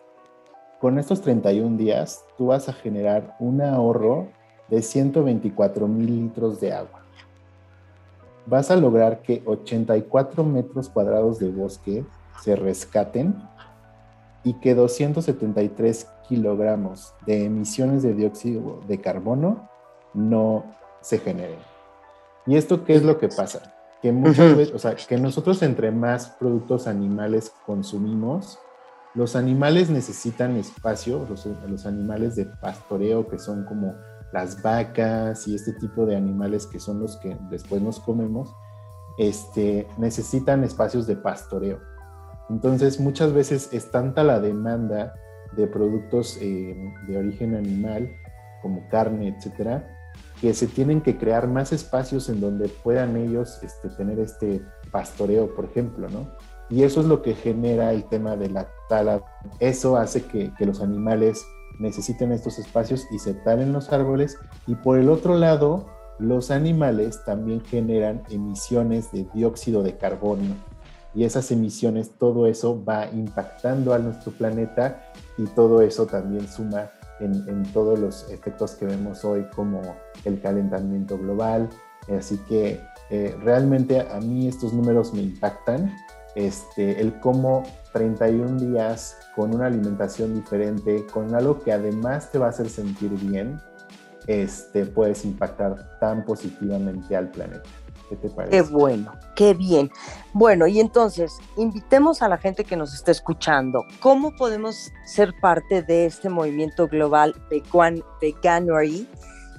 con 0.81 0.99
estos 0.99 1.21
31 1.21 1.77
días, 1.77 2.25
tú 2.37 2.47
vas 2.47 2.69
a 2.69 2.73
generar 2.73 3.37
un 3.39 3.63
ahorro 3.63 4.29
de 4.69 4.83
124 4.83 5.87
mil 5.89 6.25
litros 6.25 6.61
de 6.61 6.73
agua. 6.73 7.03
Vas 8.47 8.71
a 8.71 8.77
lograr 8.77 9.23
que 9.23 9.43
84 9.45 10.43
metros 10.45 10.89
cuadrados 10.89 11.39
de 11.39 11.51
bosque 11.51 12.05
se 12.43 12.57
rescaten 12.57 13.37
y 14.45 14.55
que 14.55 14.75
273 14.75 16.09
kilogramos 16.29 17.15
de 17.27 17.45
emisiones 17.45 18.03
de 18.03 18.15
dióxido 18.15 18.81
de 18.89 19.01
carbono 19.01 19.69
no 20.15 20.65
se 21.01 21.19
generen. 21.19 21.61
¿Y 22.47 22.57
esto 22.57 22.85
qué 22.85 22.95
es 22.95 23.05
lo 23.05 23.19
que 23.19 23.29
pasa? 23.29 23.73
que 24.03 24.11
muchas 24.11 24.57
veces, 24.57 24.75
o 24.75 24.81
sea, 24.81 24.97
que 24.97 25.17
nosotros 25.17 25.63
entre 25.63 25.93
más 25.93 26.31
productos 26.31 26.89
animales 26.89 27.53
consumimos, 27.65 28.59
los 29.15 29.37
animales 29.37 29.91
necesitan 29.91 30.57
espacio, 30.57 31.27
los, 31.29 31.87
animales 31.87 32.35
de 32.37 32.47
pastoreo 32.47 33.29
que 33.29 33.39
son 33.39 33.65
como 33.65 33.95
las 34.33 34.63
vacas 34.63 35.47
y 35.47 35.55
este 35.55 35.75
tipo 35.75 36.07
de 36.07 36.17
animales 36.17 36.67
que 36.67 36.81
son 36.81 37.01
los 37.01 37.19
que 37.19 37.37
después 37.51 37.83
nos 37.83 38.01
comemos, 38.01 38.55
este, 39.19 39.87
necesitan 39.99 40.65
espacios 40.65 41.07
de 41.07 41.17
pastoreo. 41.17 41.81
Entonces 42.49 42.99
muchas 42.99 43.33
veces 43.33 43.69
es 43.73 43.91
tanta 43.91 44.25
la 44.25 44.41
demanda 44.41 45.15
de 45.57 45.67
productos 45.67 46.39
eh, 46.41 46.75
de 47.07 47.19
origen 47.19 47.55
animal 47.55 48.11
como 48.63 48.89
carne, 48.89 49.29
etcétera, 49.29 49.87
que 50.41 50.55
se 50.55 50.67
tienen 50.67 51.03
que 51.03 51.19
crear 51.19 51.47
más 51.47 51.73
espacios 51.73 52.31
en 52.31 52.41
donde 52.41 52.69
puedan 52.69 53.17
ellos 53.17 53.63
este, 53.63 53.91
tener 53.91 54.19
este 54.19 54.63
pastoreo, 54.91 55.55
por 55.55 55.67
ejemplo, 55.67 56.09
¿no? 56.09 56.29
Y 56.71 56.85
eso 56.85 57.01
es 57.01 57.07
lo 57.07 57.23
que 57.23 57.35
genera 57.35 57.93
el 57.93 58.05
tema 58.05 58.37
de 58.37 58.49
la 58.49 58.69
tala. 58.89 59.23
Eso 59.61 59.97
hace 59.97 60.23
que, 60.25 60.53
los 60.61 60.81
animales 60.81 61.45
necesiten 61.79 62.33
estos 62.33 62.59
espacios 62.59 63.07
y 63.11 63.19
se 63.19 63.35
talen 63.35 63.73
los 63.73 63.93
árboles. 63.93 64.39
Y 64.67 64.75
por 64.77 64.99
el 64.99 65.11
otro 65.11 65.37
lado, 65.37 65.87
los 66.19 66.51
animales 66.51 67.25
también 67.25 67.61
generan 67.63 68.23
emisiones 68.31 69.13
de 69.13 69.27
dióxido 69.35 69.83
de 69.83 69.97
carbono. 69.97 70.55
Y 71.15 71.25
esas 71.25 71.51
emisiones, 71.51 72.13
todo 72.19 72.47
eso 72.47 72.83
va 72.83 73.07
impactando 73.11 73.93
a 73.93 73.99
nuestro 73.99 74.33
planeta 74.33 75.13
y 75.37 75.45
todo 75.45 75.83
eso 75.83 76.07
también 76.07 76.49
suma 76.49 76.91
en, 77.21 77.65
todos 77.73 77.99
los 77.99 78.31
efectos 78.31 78.73
que 78.73 78.87
vemos 78.87 79.25
hoy 79.25 79.45
como 79.55 79.81
el 80.25 80.41
calentamiento 80.41 81.19
global. 81.19 81.69
Así 82.17 82.39
que 82.49 82.81
eh, 83.11 83.37
realmente 83.43 84.01
a 84.01 84.21
mí 84.21 84.49
estos 84.49 84.73
números 84.73 85.13
me 85.13 85.23
impactan. 85.23 85.93
Este, 86.35 87.01
el 87.01 87.21
cómo 87.21 87.63
31 87.93 88.59
días 88.59 89.19
con 89.37 89.55
una 89.55 89.67
alimentación 89.67 90.35
diferente, 90.35 91.07
con 91.13 91.35
algo 91.35 91.61
que 91.61 91.73
además 91.73 92.31
te 92.31 92.39
va 92.39 92.47
a 92.47 92.51
hacer 92.51 92.69
sentir 92.69 93.11
bien, 93.11 93.61
este, 94.27 94.87
puedes 94.87 95.25
impactar 95.25 95.99
tan 95.99 96.25
positivamente 96.25 97.17
al 97.17 97.31
planeta. 97.31 97.69
¿Qué 98.09 98.17
te 98.17 98.29
parece? 98.29 98.51
Qué 98.51 98.63
bueno, 98.63 99.13
qué 99.35 99.55
bien. 99.55 99.91
Bueno, 100.33 100.67
y 100.67 100.81
entonces, 100.81 101.39
invitemos 101.57 102.23
a 102.23 102.29
la 102.29 102.37
gente 102.37 102.65
que 102.65 102.77
nos 102.77 102.95
está 102.95 103.11
escuchando. 103.11 103.85
¿Cómo 104.01 104.33
podemos 104.37 104.91
ser 105.07 105.33
parte 105.41 105.83
de 105.83 106.07
este 106.07 106.29
movimiento 106.29 106.89
global 106.89 107.35
Vegan, 107.51 108.03
Veganuary 108.21 109.09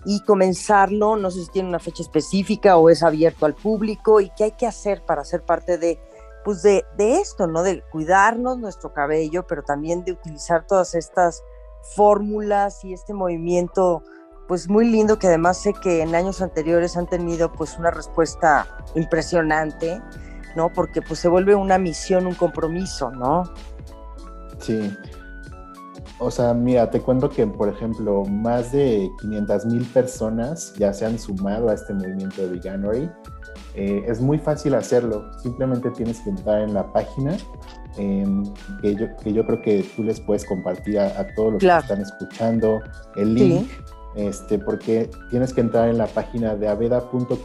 y 0.06 0.20
comenzarlo? 0.22 1.16
No 1.16 1.32
sé 1.32 1.46
si 1.46 1.52
tiene 1.52 1.70
una 1.70 1.80
fecha 1.80 2.04
específica 2.04 2.78
o 2.78 2.90
es 2.90 3.02
abierto 3.02 3.46
al 3.46 3.56
público 3.56 4.22
y 4.22 4.30
qué 4.38 4.46
hay 4.46 4.52
que 4.52 4.68
hacer 4.68 5.04
para 5.04 5.24
ser 5.24 5.42
parte 5.42 5.80
de, 5.80 6.00
pues 6.44 6.62
de, 6.62 6.86
de 6.98 7.16
esto, 7.20 7.48
¿no? 7.48 7.64
De 7.64 7.84
cuidarnos 7.92 8.58
nuestro 8.58 8.94
cabello, 8.94 9.46
pero 9.48 9.64
también 9.64 10.04
de 10.04 10.14
utilizar 10.14 10.66
todas 10.68 10.96
estas 10.96 11.44
fórmulas 11.96 12.84
y 12.84 12.94
este 12.94 13.14
movimiento 13.14 14.04
pues 14.48 14.70
muy 14.70 14.90
lindo 14.90 15.20
que 15.20 15.28
además 15.28 15.58
sé 15.58 15.74
que 15.74 16.02
en 16.02 16.16
años 16.16 16.42
anteriores 16.42 16.98
han 16.98 17.08
tenido 17.08 17.52
pues 17.52 17.78
una 17.78 17.92
respuesta 17.92 18.68
impresionante, 18.96 20.02
¿no? 20.56 20.72
Porque 20.72 21.02
pues 21.02 21.20
se 21.20 21.28
vuelve 21.28 21.56
una 21.56 21.78
misión, 21.78 22.28
un 22.28 22.36
compromiso, 22.36 23.12
¿no? 23.12 23.44
Sí. 24.60 24.96
O 26.20 26.30
sea, 26.30 26.54
mira, 26.54 26.90
te 26.90 27.02
cuento 27.02 27.30
que, 27.30 27.46
por 27.48 27.70
ejemplo, 27.70 28.24
más 28.26 28.72
de 28.72 29.10
500 29.22 29.66
mil 29.66 29.86
personas 29.86 30.74
ya 30.76 30.94
se 30.94 31.06
han 31.06 31.18
sumado 31.18 31.70
a 31.70 31.74
este 31.74 31.94
movimiento 31.94 32.42
de 32.42 32.48
Veganuary. 32.50 33.12
Eh, 33.76 34.06
es 34.08 34.22
muy 34.22 34.38
fácil 34.38 34.76
hacerlo, 34.76 35.32
simplemente 35.42 35.90
tienes 35.92 36.20
que 36.22 36.30
entrar 36.30 36.62
en 36.62 36.76
la 36.76 36.94
página 36.94 37.36
em, 37.98 38.44
que, 38.82 38.96
yo, 38.96 39.08
que, 39.18 39.34
yo, 39.34 39.44
creo 39.48 39.62
que 39.62 39.84
tú 39.96 40.04
les 40.04 40.20
puedes 40.20 40.46
compartir 40.46 41.00
a, 41.00 41.26
todos 41.36 41.54
los 41.54 41.62
que 41.62 41.68
están 41.68 42.02
escuchando 42.02 42.82
el 43.16 43.34
link 43.34 43.68
este, 44.16 44.60
porque 44.60 45.10
tienes 45.32 45.54
que 45.54 45.62
entrar 45.62 45.90
en 45.90 45.98
la 45.98 46.06
página 46.06 46.56
de 46.56 46.68
aveda.com.mx 46.68 47.36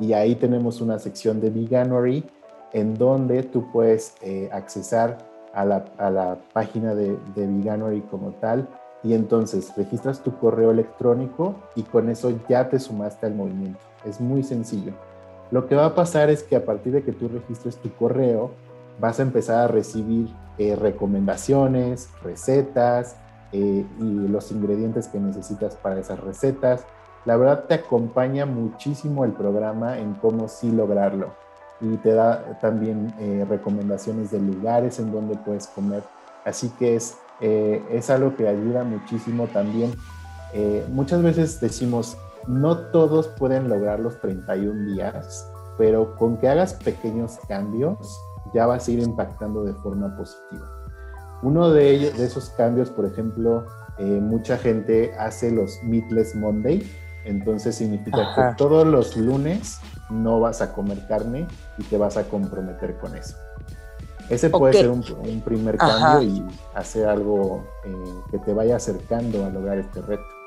y 0.00 0.12
ahí 0.14 0.34
tenemos 0.34 0.80
una 0.80 0.98
sección 0.98 1.42
de 1.42 1.50
Veganuary 1.50 2.24
en 2.72 2.94
donde 2.94 3.42
tú 3.42 3.70
puedes 3.70 4.14
eh, 4.22 4.48
accesar 4.50 5.18
a 5.52 5.66
la, 5.66 5.84
a 5.98 6.10
la, 6.10 6.38
página 6.54 6.94
de, 6.94 7.18
de 7.34 7.46
Veganuary 7.46 8.00
como 8.02 8.30
tal 8.32 8.66
y 9.02 9.12
entonces 9.12 9.74
registras 9.76 10.22
tu 10.22 10.38
correo 10.38 10.70
electrónico 10.70 11.56
y 11.74 11.82
con 11.82 12.08
eso 12.08 12.32
ya 12.48 12.70
te 12.70 12.78
sumaste 12.78 13.26
al 13.26 13.34
movimiento. 13.34 13.87
Es 14.04 14.20
muy 14.20 14.42
sencillo. 14.42 14.92
Lo 15.50 15.66
que 15.66 15.74
va 15.74 15.86
a 15.86 15.94
pasar 15.94 16.30
es 16.30 16.42
que 16.42 16.56
a 16.56 16.64
partir 16.64 16.92
de 16.92 17.02
que 17.02 17.12
tú 17.12 17.28
registres 17.28 17.76
tu 17.76 17.90
correo, 17.94 18.50
vas 19.00 19.18
a 19.18 19.22
empezar 19.22 19.64
a 19.64 19.68
recibir 19.68 20.28
eh, 20.58 20.76
recomendaciones, 20.76 22.10
recetas, 22.22 23.16
eh, 23.52 23.86
y 23.98 24.28
los 24.28 24.52
ingredientes 24.52 25.08
que 25.08 25.18
necesitas 25.18 25.76
para 25.76 26.00
esas 26.00 26.20
recetas. 26.20 26.84
La 27.24 27.36
verdad 27.36 27.64
te 27.64 27.74
acompaña 27.74 28.44
muchísimo 28.44 29.24
el 29.24 29.32
programa 29.32 29.98
en 29.98 30.14
cómo 30.14 30.48
sí 30.48 30.70
lograrlo 30.70 31.30
y 31.80 31.96
te 31.98 32.12
da 32.12 32.58
también 32.60 33.14
eh, 33.18 33.46
recomendaciones 33.48 34.30
de 34.32 34.40
lugares 34.40 34.98
en 34.98 35.12
donde 35.12 35.36
puedes 35.36 35.66
comer. 35.68 36.02
Así 36.44 36.70
que 36.78 36.96
es, 36.96 37.16
es 37.40 38.10
algo 38.10 38.34
que 38.34 38.48
ayuda 38.48 38.82
muchísimo 38.82 39.46
también. 39.48 39.92
muchas 40.90 41.22
veces 41.22 41.60
decimos, 41.60 42.16
no 42.46 42.76
todos 42.90 43.28
pueden 43.28 43.68
lograr 43.68 44.00
los 44.00 44.20
31 44.20 44.94
días, 44.94 45.50
pero 45.76 46.14
con 46.16 46.36
que 46.38 46.48
hagas 46.48 46.74
pequeños 46.74 47.38
cambios 47.48 48.20
ya 48.54 48.66
vas 48.66 48.88
a 48.88 48.90
ir 48.90 49.00
impactando 49.00 49.64
de 49.64 49.74
forma 49.74 50.16
positiva. 50.16 50.70
Uno 51.42 51.70
de, 51.70 51.90
ellos, 51.90 52.18
de 52.18 52.24
esos 52.24 52.50
cambios, 52.50 52.90
por 52.90 53.06
ejemplo, 53.06 53.66
eh, 53.98 54.02
mucha 54.02 54.58
gente 54.58 55.14
hace 55.18 55.50
los 55.50 55.82
Meatless 55.82 56.34
Monday, 56.34 56.82
entonces 57.24 57.76
significa 57.76 58.34
que 58.34 58.56
todos 58.56 58.86
los 58.86 59.16
lunes 59.16 59.80
no 60.10 60.40
vas 60.40 60.62
a 60.62 60.72
comer 60.72 61.06
carne 61.06 61.46
y 61.76 61.84
te 61.84 61.96
vas 61.96 62.16
a 62.16 62.24
comprometer 62.24 62.96
con 62.98 63.14
eso. 63.16 63.36
Ese 64.28 64.50
puede 64.50 64.74
ser 64.74 64.90
un, 64.90 65.02
primer 65.42 65.78
cambio 65.78 66.22
y 66.22 66.44
hacer 66.74 67.08
algo 67.08 67.64
eh, 67.84 68.14
que 68.30 68.38
te 68.38 68.52
vaya 68.52 68.76
acercando 68.76 69.44
a 69.44 69.48
lograr 69.48 69.78
este 69.78 70.02
reto. 70.02 70.37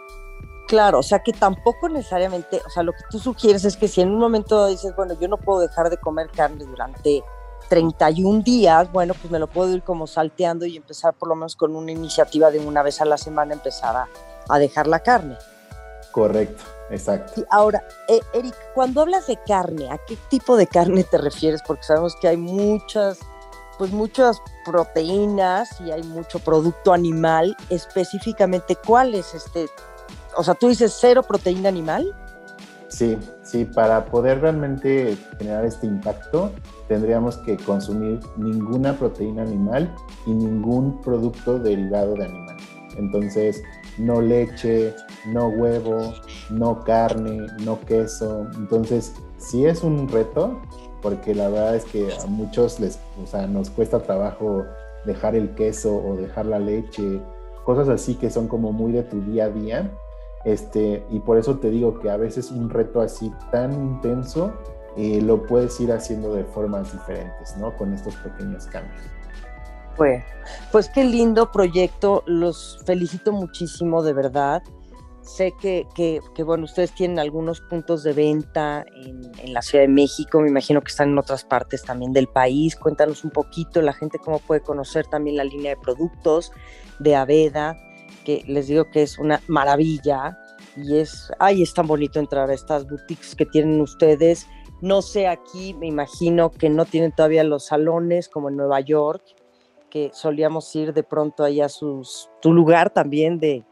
Claro, 0.72 1.00
o 1.00 1.04
sea 1.04 1.20
que 1.20 1.34
tampoco 1.34 1.90
necesariamente, 1.90 2.62
o 2.66 2.70
sea, 2.70 2.82
lo 2.82 2.94
que 2.94 3.04
tú 3.10 3.20
sugieres 3.20 3.66
es 3.66 3.76
que 3.76 3.90
si 3.90 4.00
en 4.00 4.10
un 4.10 4.20
momento 4.20 4.68
dices, 4.68 4.96
bueno, 4.96 5.16
yo 5.20 5.28
no 5.28 5.36
puedo 5.36 5.60
dejar 5.60 5.90
de 5.90 5.98
comer 5.98 6.30
carne 6.30 6.64
durante 6.64 7.26
31 7.68 8.42
días, 8.42 8.90
bueno, 8.90 9.14
pues 9.14 9.30
me 9.30 9.38
lo 9.38 9.48
puedo 9.48 9.70
ir 9.76 9.84
como 9.84 10.08
salteando 10.08 10.66
y 10.66 10.78
empezar 10.78 11.14
por 11.14 11.28
lo 11.28 11.36
menos 11.36 11.58
con 11.58 11.76
una 11.76 11.92
iniciativa 11.92 12.52
de 12.52 12.60
una 12.60 12.84
vez 12.84 13.02
a 13.02 13.06
la 13.06 13.18
semana 13.18 13.52
empezar 13.52 14.08
a, 14.48 14.60
dejar 14.60 14.88
la 14.88 15.00
carne. 15.00 15.36
Correcto, 16.14 16.64
exacto. 16.90 17.44
ahora, 17.50 17.86
eh, 18.08 18.22
Eric, 18.34 18.56
cuando 18.74 19.02
hablas 19.02 19.28
de 19.28 19.38
carne, 19.46 19.90
¿a 19.92 19.98
qué 19.98 20.18
tipo 20.30 20.56
de 20.56 20.68
carne 20.68 21.04
te 21.04 21.18
refieres? 21.18 21.62
Porque 21.68 21.84
sabemos 21.84 22.16
que 22.16 22.30
hay 22.30 22.38
muchas, 22.38 23.20
pues 23.78 23.92
muchas 23.92 24.42
proteínas 24.64 25.82
y 25.82 25.92
hay 25.92 26.04
mucho 26.04 26.40
producto 26.40 26.94
animal. 26.94 27.58
Específicamente, 27.70 28.78
¿cuál 28.78 29.16
es 29.16 29.34
este? 29.34 29.68
O 30.38 30.44
sea, 30.44 30.54
tú 30.54 30.70
dices 30.70 30.96
cero 31.00 31.24
proteína 31.24 31.70
animal. 31.70 32.16
Sí, 32.88 33.18
sí, 33.44 33.64
para 33.64 34.06
poder 34.06 34.42
realmente 34.42 35.18
generar 35.38 35.64
este 35.64 35.88
impacto, 35.88 36.52
tendríamos 36.90 37.38
que 37.38 37.56
consumir 37.58 38.20
ninguna 38.36 38.98
proteína 38.98 39.44
animal 39.44 39.94
y 40.26 40.32
ningún 40.32 41.02
producto 41.02 41.58
derivado 41.58 42.16
de 42.16 42.26
animal. 42.26 42.58
Entonces, 42.98 43.64
no 43.98 44.22
leche, 44.22 44.94
no 45.28 45.48
huevo, 45.48 46.14
no 46.50 46.84
carne, 46.84 47.48
no 47.64 47.80
queso. 47.82 48.48
Entonces, 48.56 49.14
sí 49.38 49.66
es 49.66 49.84
un 49.84 50.10
reto, 50.10 50.62
porque 51.02 51.34
la 51.34 51.50
verdad 51.50 51.76
es 51.76 51.86
que 51.86 52.14
a 52.14 52.26
muchos 52.28 52.80
les, 52.80 53.00
o 53.22 53.26
sea, 53.26 53.48
nos 53.48 53.70
cuesta 53.70 54.00
trabajo 54.00 54.66
dejar 55.06 55.36
el 55.36 55.56
queso 55.56 55.96
o 55.96 56.16
dejar 56.16 56.46
la 56.46 56.60
leche, 56.60 57.22
cosas 57.64 57.90
así 57.90 58.16
que 58.16 58.30
son 58.30 58.48
como 58.48 58.72
muy 58.72 58.92
de 58.92 59.04
tu 59.04 59.22
día 59.22 59.46
a 59.46 59.50
día. 59.50 59.92
Este, 60.44 61.06
y 61.10 61.20
por 61.20 61.38
eso 61.38 61.60
te 61.60 61.70
digo 61.70 62.00
que 62.00 62.10
a 62.10 62.18
veces 62.18 62.52
un 62.52 62.70
reto 62.70 63.02
así 63.02 63.32
tan 63.52 63.74
intenso 63.74 64.54
y 64.96 65.22
lo 65.22 65.44
puedes 65.46 65.80
ir 65.80 65.92
haciendo 65.92 66.34
de 66.34 66.44
formas 66.44 66.92
diferentes, 66.92 67.56
¿no? 67.58 67.76
Con 67.78 67.94
estos 67.94 68.16
pequeños 68.16 68.66
cambios. 68.68 69.02
Pues, 69.96 70.24
pues 70.72 70.90
qué 70.90 71.04
lindo 71.04 71.52
proyecto, 71.52 72.24
los 72.26 72.80
felicito 72.86 73.32
muchísimo, 73.32 74.02
de 74.02 74.14
verdad. 74.14 74.64
Sé 75.22 75.54
que, 75.62 75.88
que, 75.94 76.44
bueno, 76.44 76.64
ustedes 76.64 76.92
tienen 76.94 77.20
algunos 77.20 77.62
puntos 77.62 78.02
de 78.02 78.12
venta 78.12 78.84
en, 78.96 79.32
en, 79.38 79.54
la 79.54 79.62
Ciudad 79.62 79.84
de 79.84 79.88
México, 79.88 80.42
me 80.42 80.50
imagino 80.50 80.82
que 80.82 80.90
están 80.90 81.10
en 81.10 81.20
otras 81.20 81.46
partes 81.46 81.84
también 81.84 82.12
del 82.12 82.28
país. 82.28 82.76
Cuéntanos 82.76 83.24
un 83.24 83.30
poquito, 83.30 83.82
la 83.82 83.94
gente 83.94 84.18
cómo 84.18 84.40
puede 84.40 84.62
conocer 84.62 85.06
también 85.06 85.38
la 85.38 85.44
línea 85.44 85.76
de 85.76 85.82
productos 85.82 86.52
de 87.00 87.16
Aveda, 87.16 87.78
que 88.24 88.44
les 88.48 88.68
digo 88.68 88.90
que 88.92 89.04
es 89.04 89.18
una 89.18 89.42
maravilla 89.48 90.38
y 90.78 90.98
es, 90.98 91.32
ay, 91.40 91.64
es 91.64 91.74
tan 91.74 91.88
bonito 91.88 92.20
entrar 92.20 92.50
a 92.50 92.54
estas 92.54 92.88
boutiques 92.88 93.36
que 93.36 93.46
tienen 93.46 93.82
ustedes 93.82 94.48
no 94.82 95.04
sé, 95.04 95.28
aquí 95.28 95.76
me 95.76 95.86
imagino 95.86 96.50
que 96.50 96.70
no 96.70 96.86
tienen 96.86 97.12
todavía 97.12 97.44
los 97.44 97.66
salones 97.68 98.28
como 98.28 98.50
en 98.50 98.58
Nueva 98.58 98.80
York, 98.80 99.22
que 99.92 100.10
solíamos 100.12 100.76
ir 100.76 100.92
de 100.94 101.04
pronto 101.04 101.44
ahí 101.44 101.62
a 101.62 101.70
sus, 101.70 102.30
tu 102.42 102.52
lugar 102.52 102.90
también 102.90 103.40
de, 103.40 103.64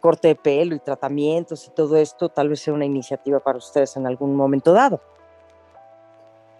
corte 0.00 0.28
de 0.28 0.34
pelo 0.34 0.74
y 0.74 0.80
tratamientos 0.80 1.66
y 1.66 1.70
todo 1.70 1.96
esto, 1.96 2.28
tal 2.28 2.48
vez 2.48 2.60
sea 2.60 2.74
una 2.74 2.84
iniciativa 2.84 3.38
para 3.38 3.58
ustedes 3.58 3.96
en 3.96 4.06
algún 4.06 4.34
momento 4.34 4.72
dado. 4.72 5.00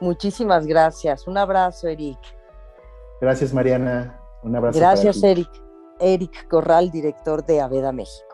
Muchísimas 0.00 0.66
gracias. 0.66 1.26
Un 1.26 1.38
abrazo, 1.38 1.88
Eric. 1.88 2.18
Gracias, 3.20 3.52
Mariana. 3.52 4.20
Un 4.42 4.54
abrazo. 4.54 4.78
Gracias, 4.78 5.22
Eric. 5.22 5.50
Eric 6.00 6.46
Corral, 6.48 6.90
director 6.90 7.44
de 7.44 7.60
Aveda 7.60 7.90
México. 7.90 8.27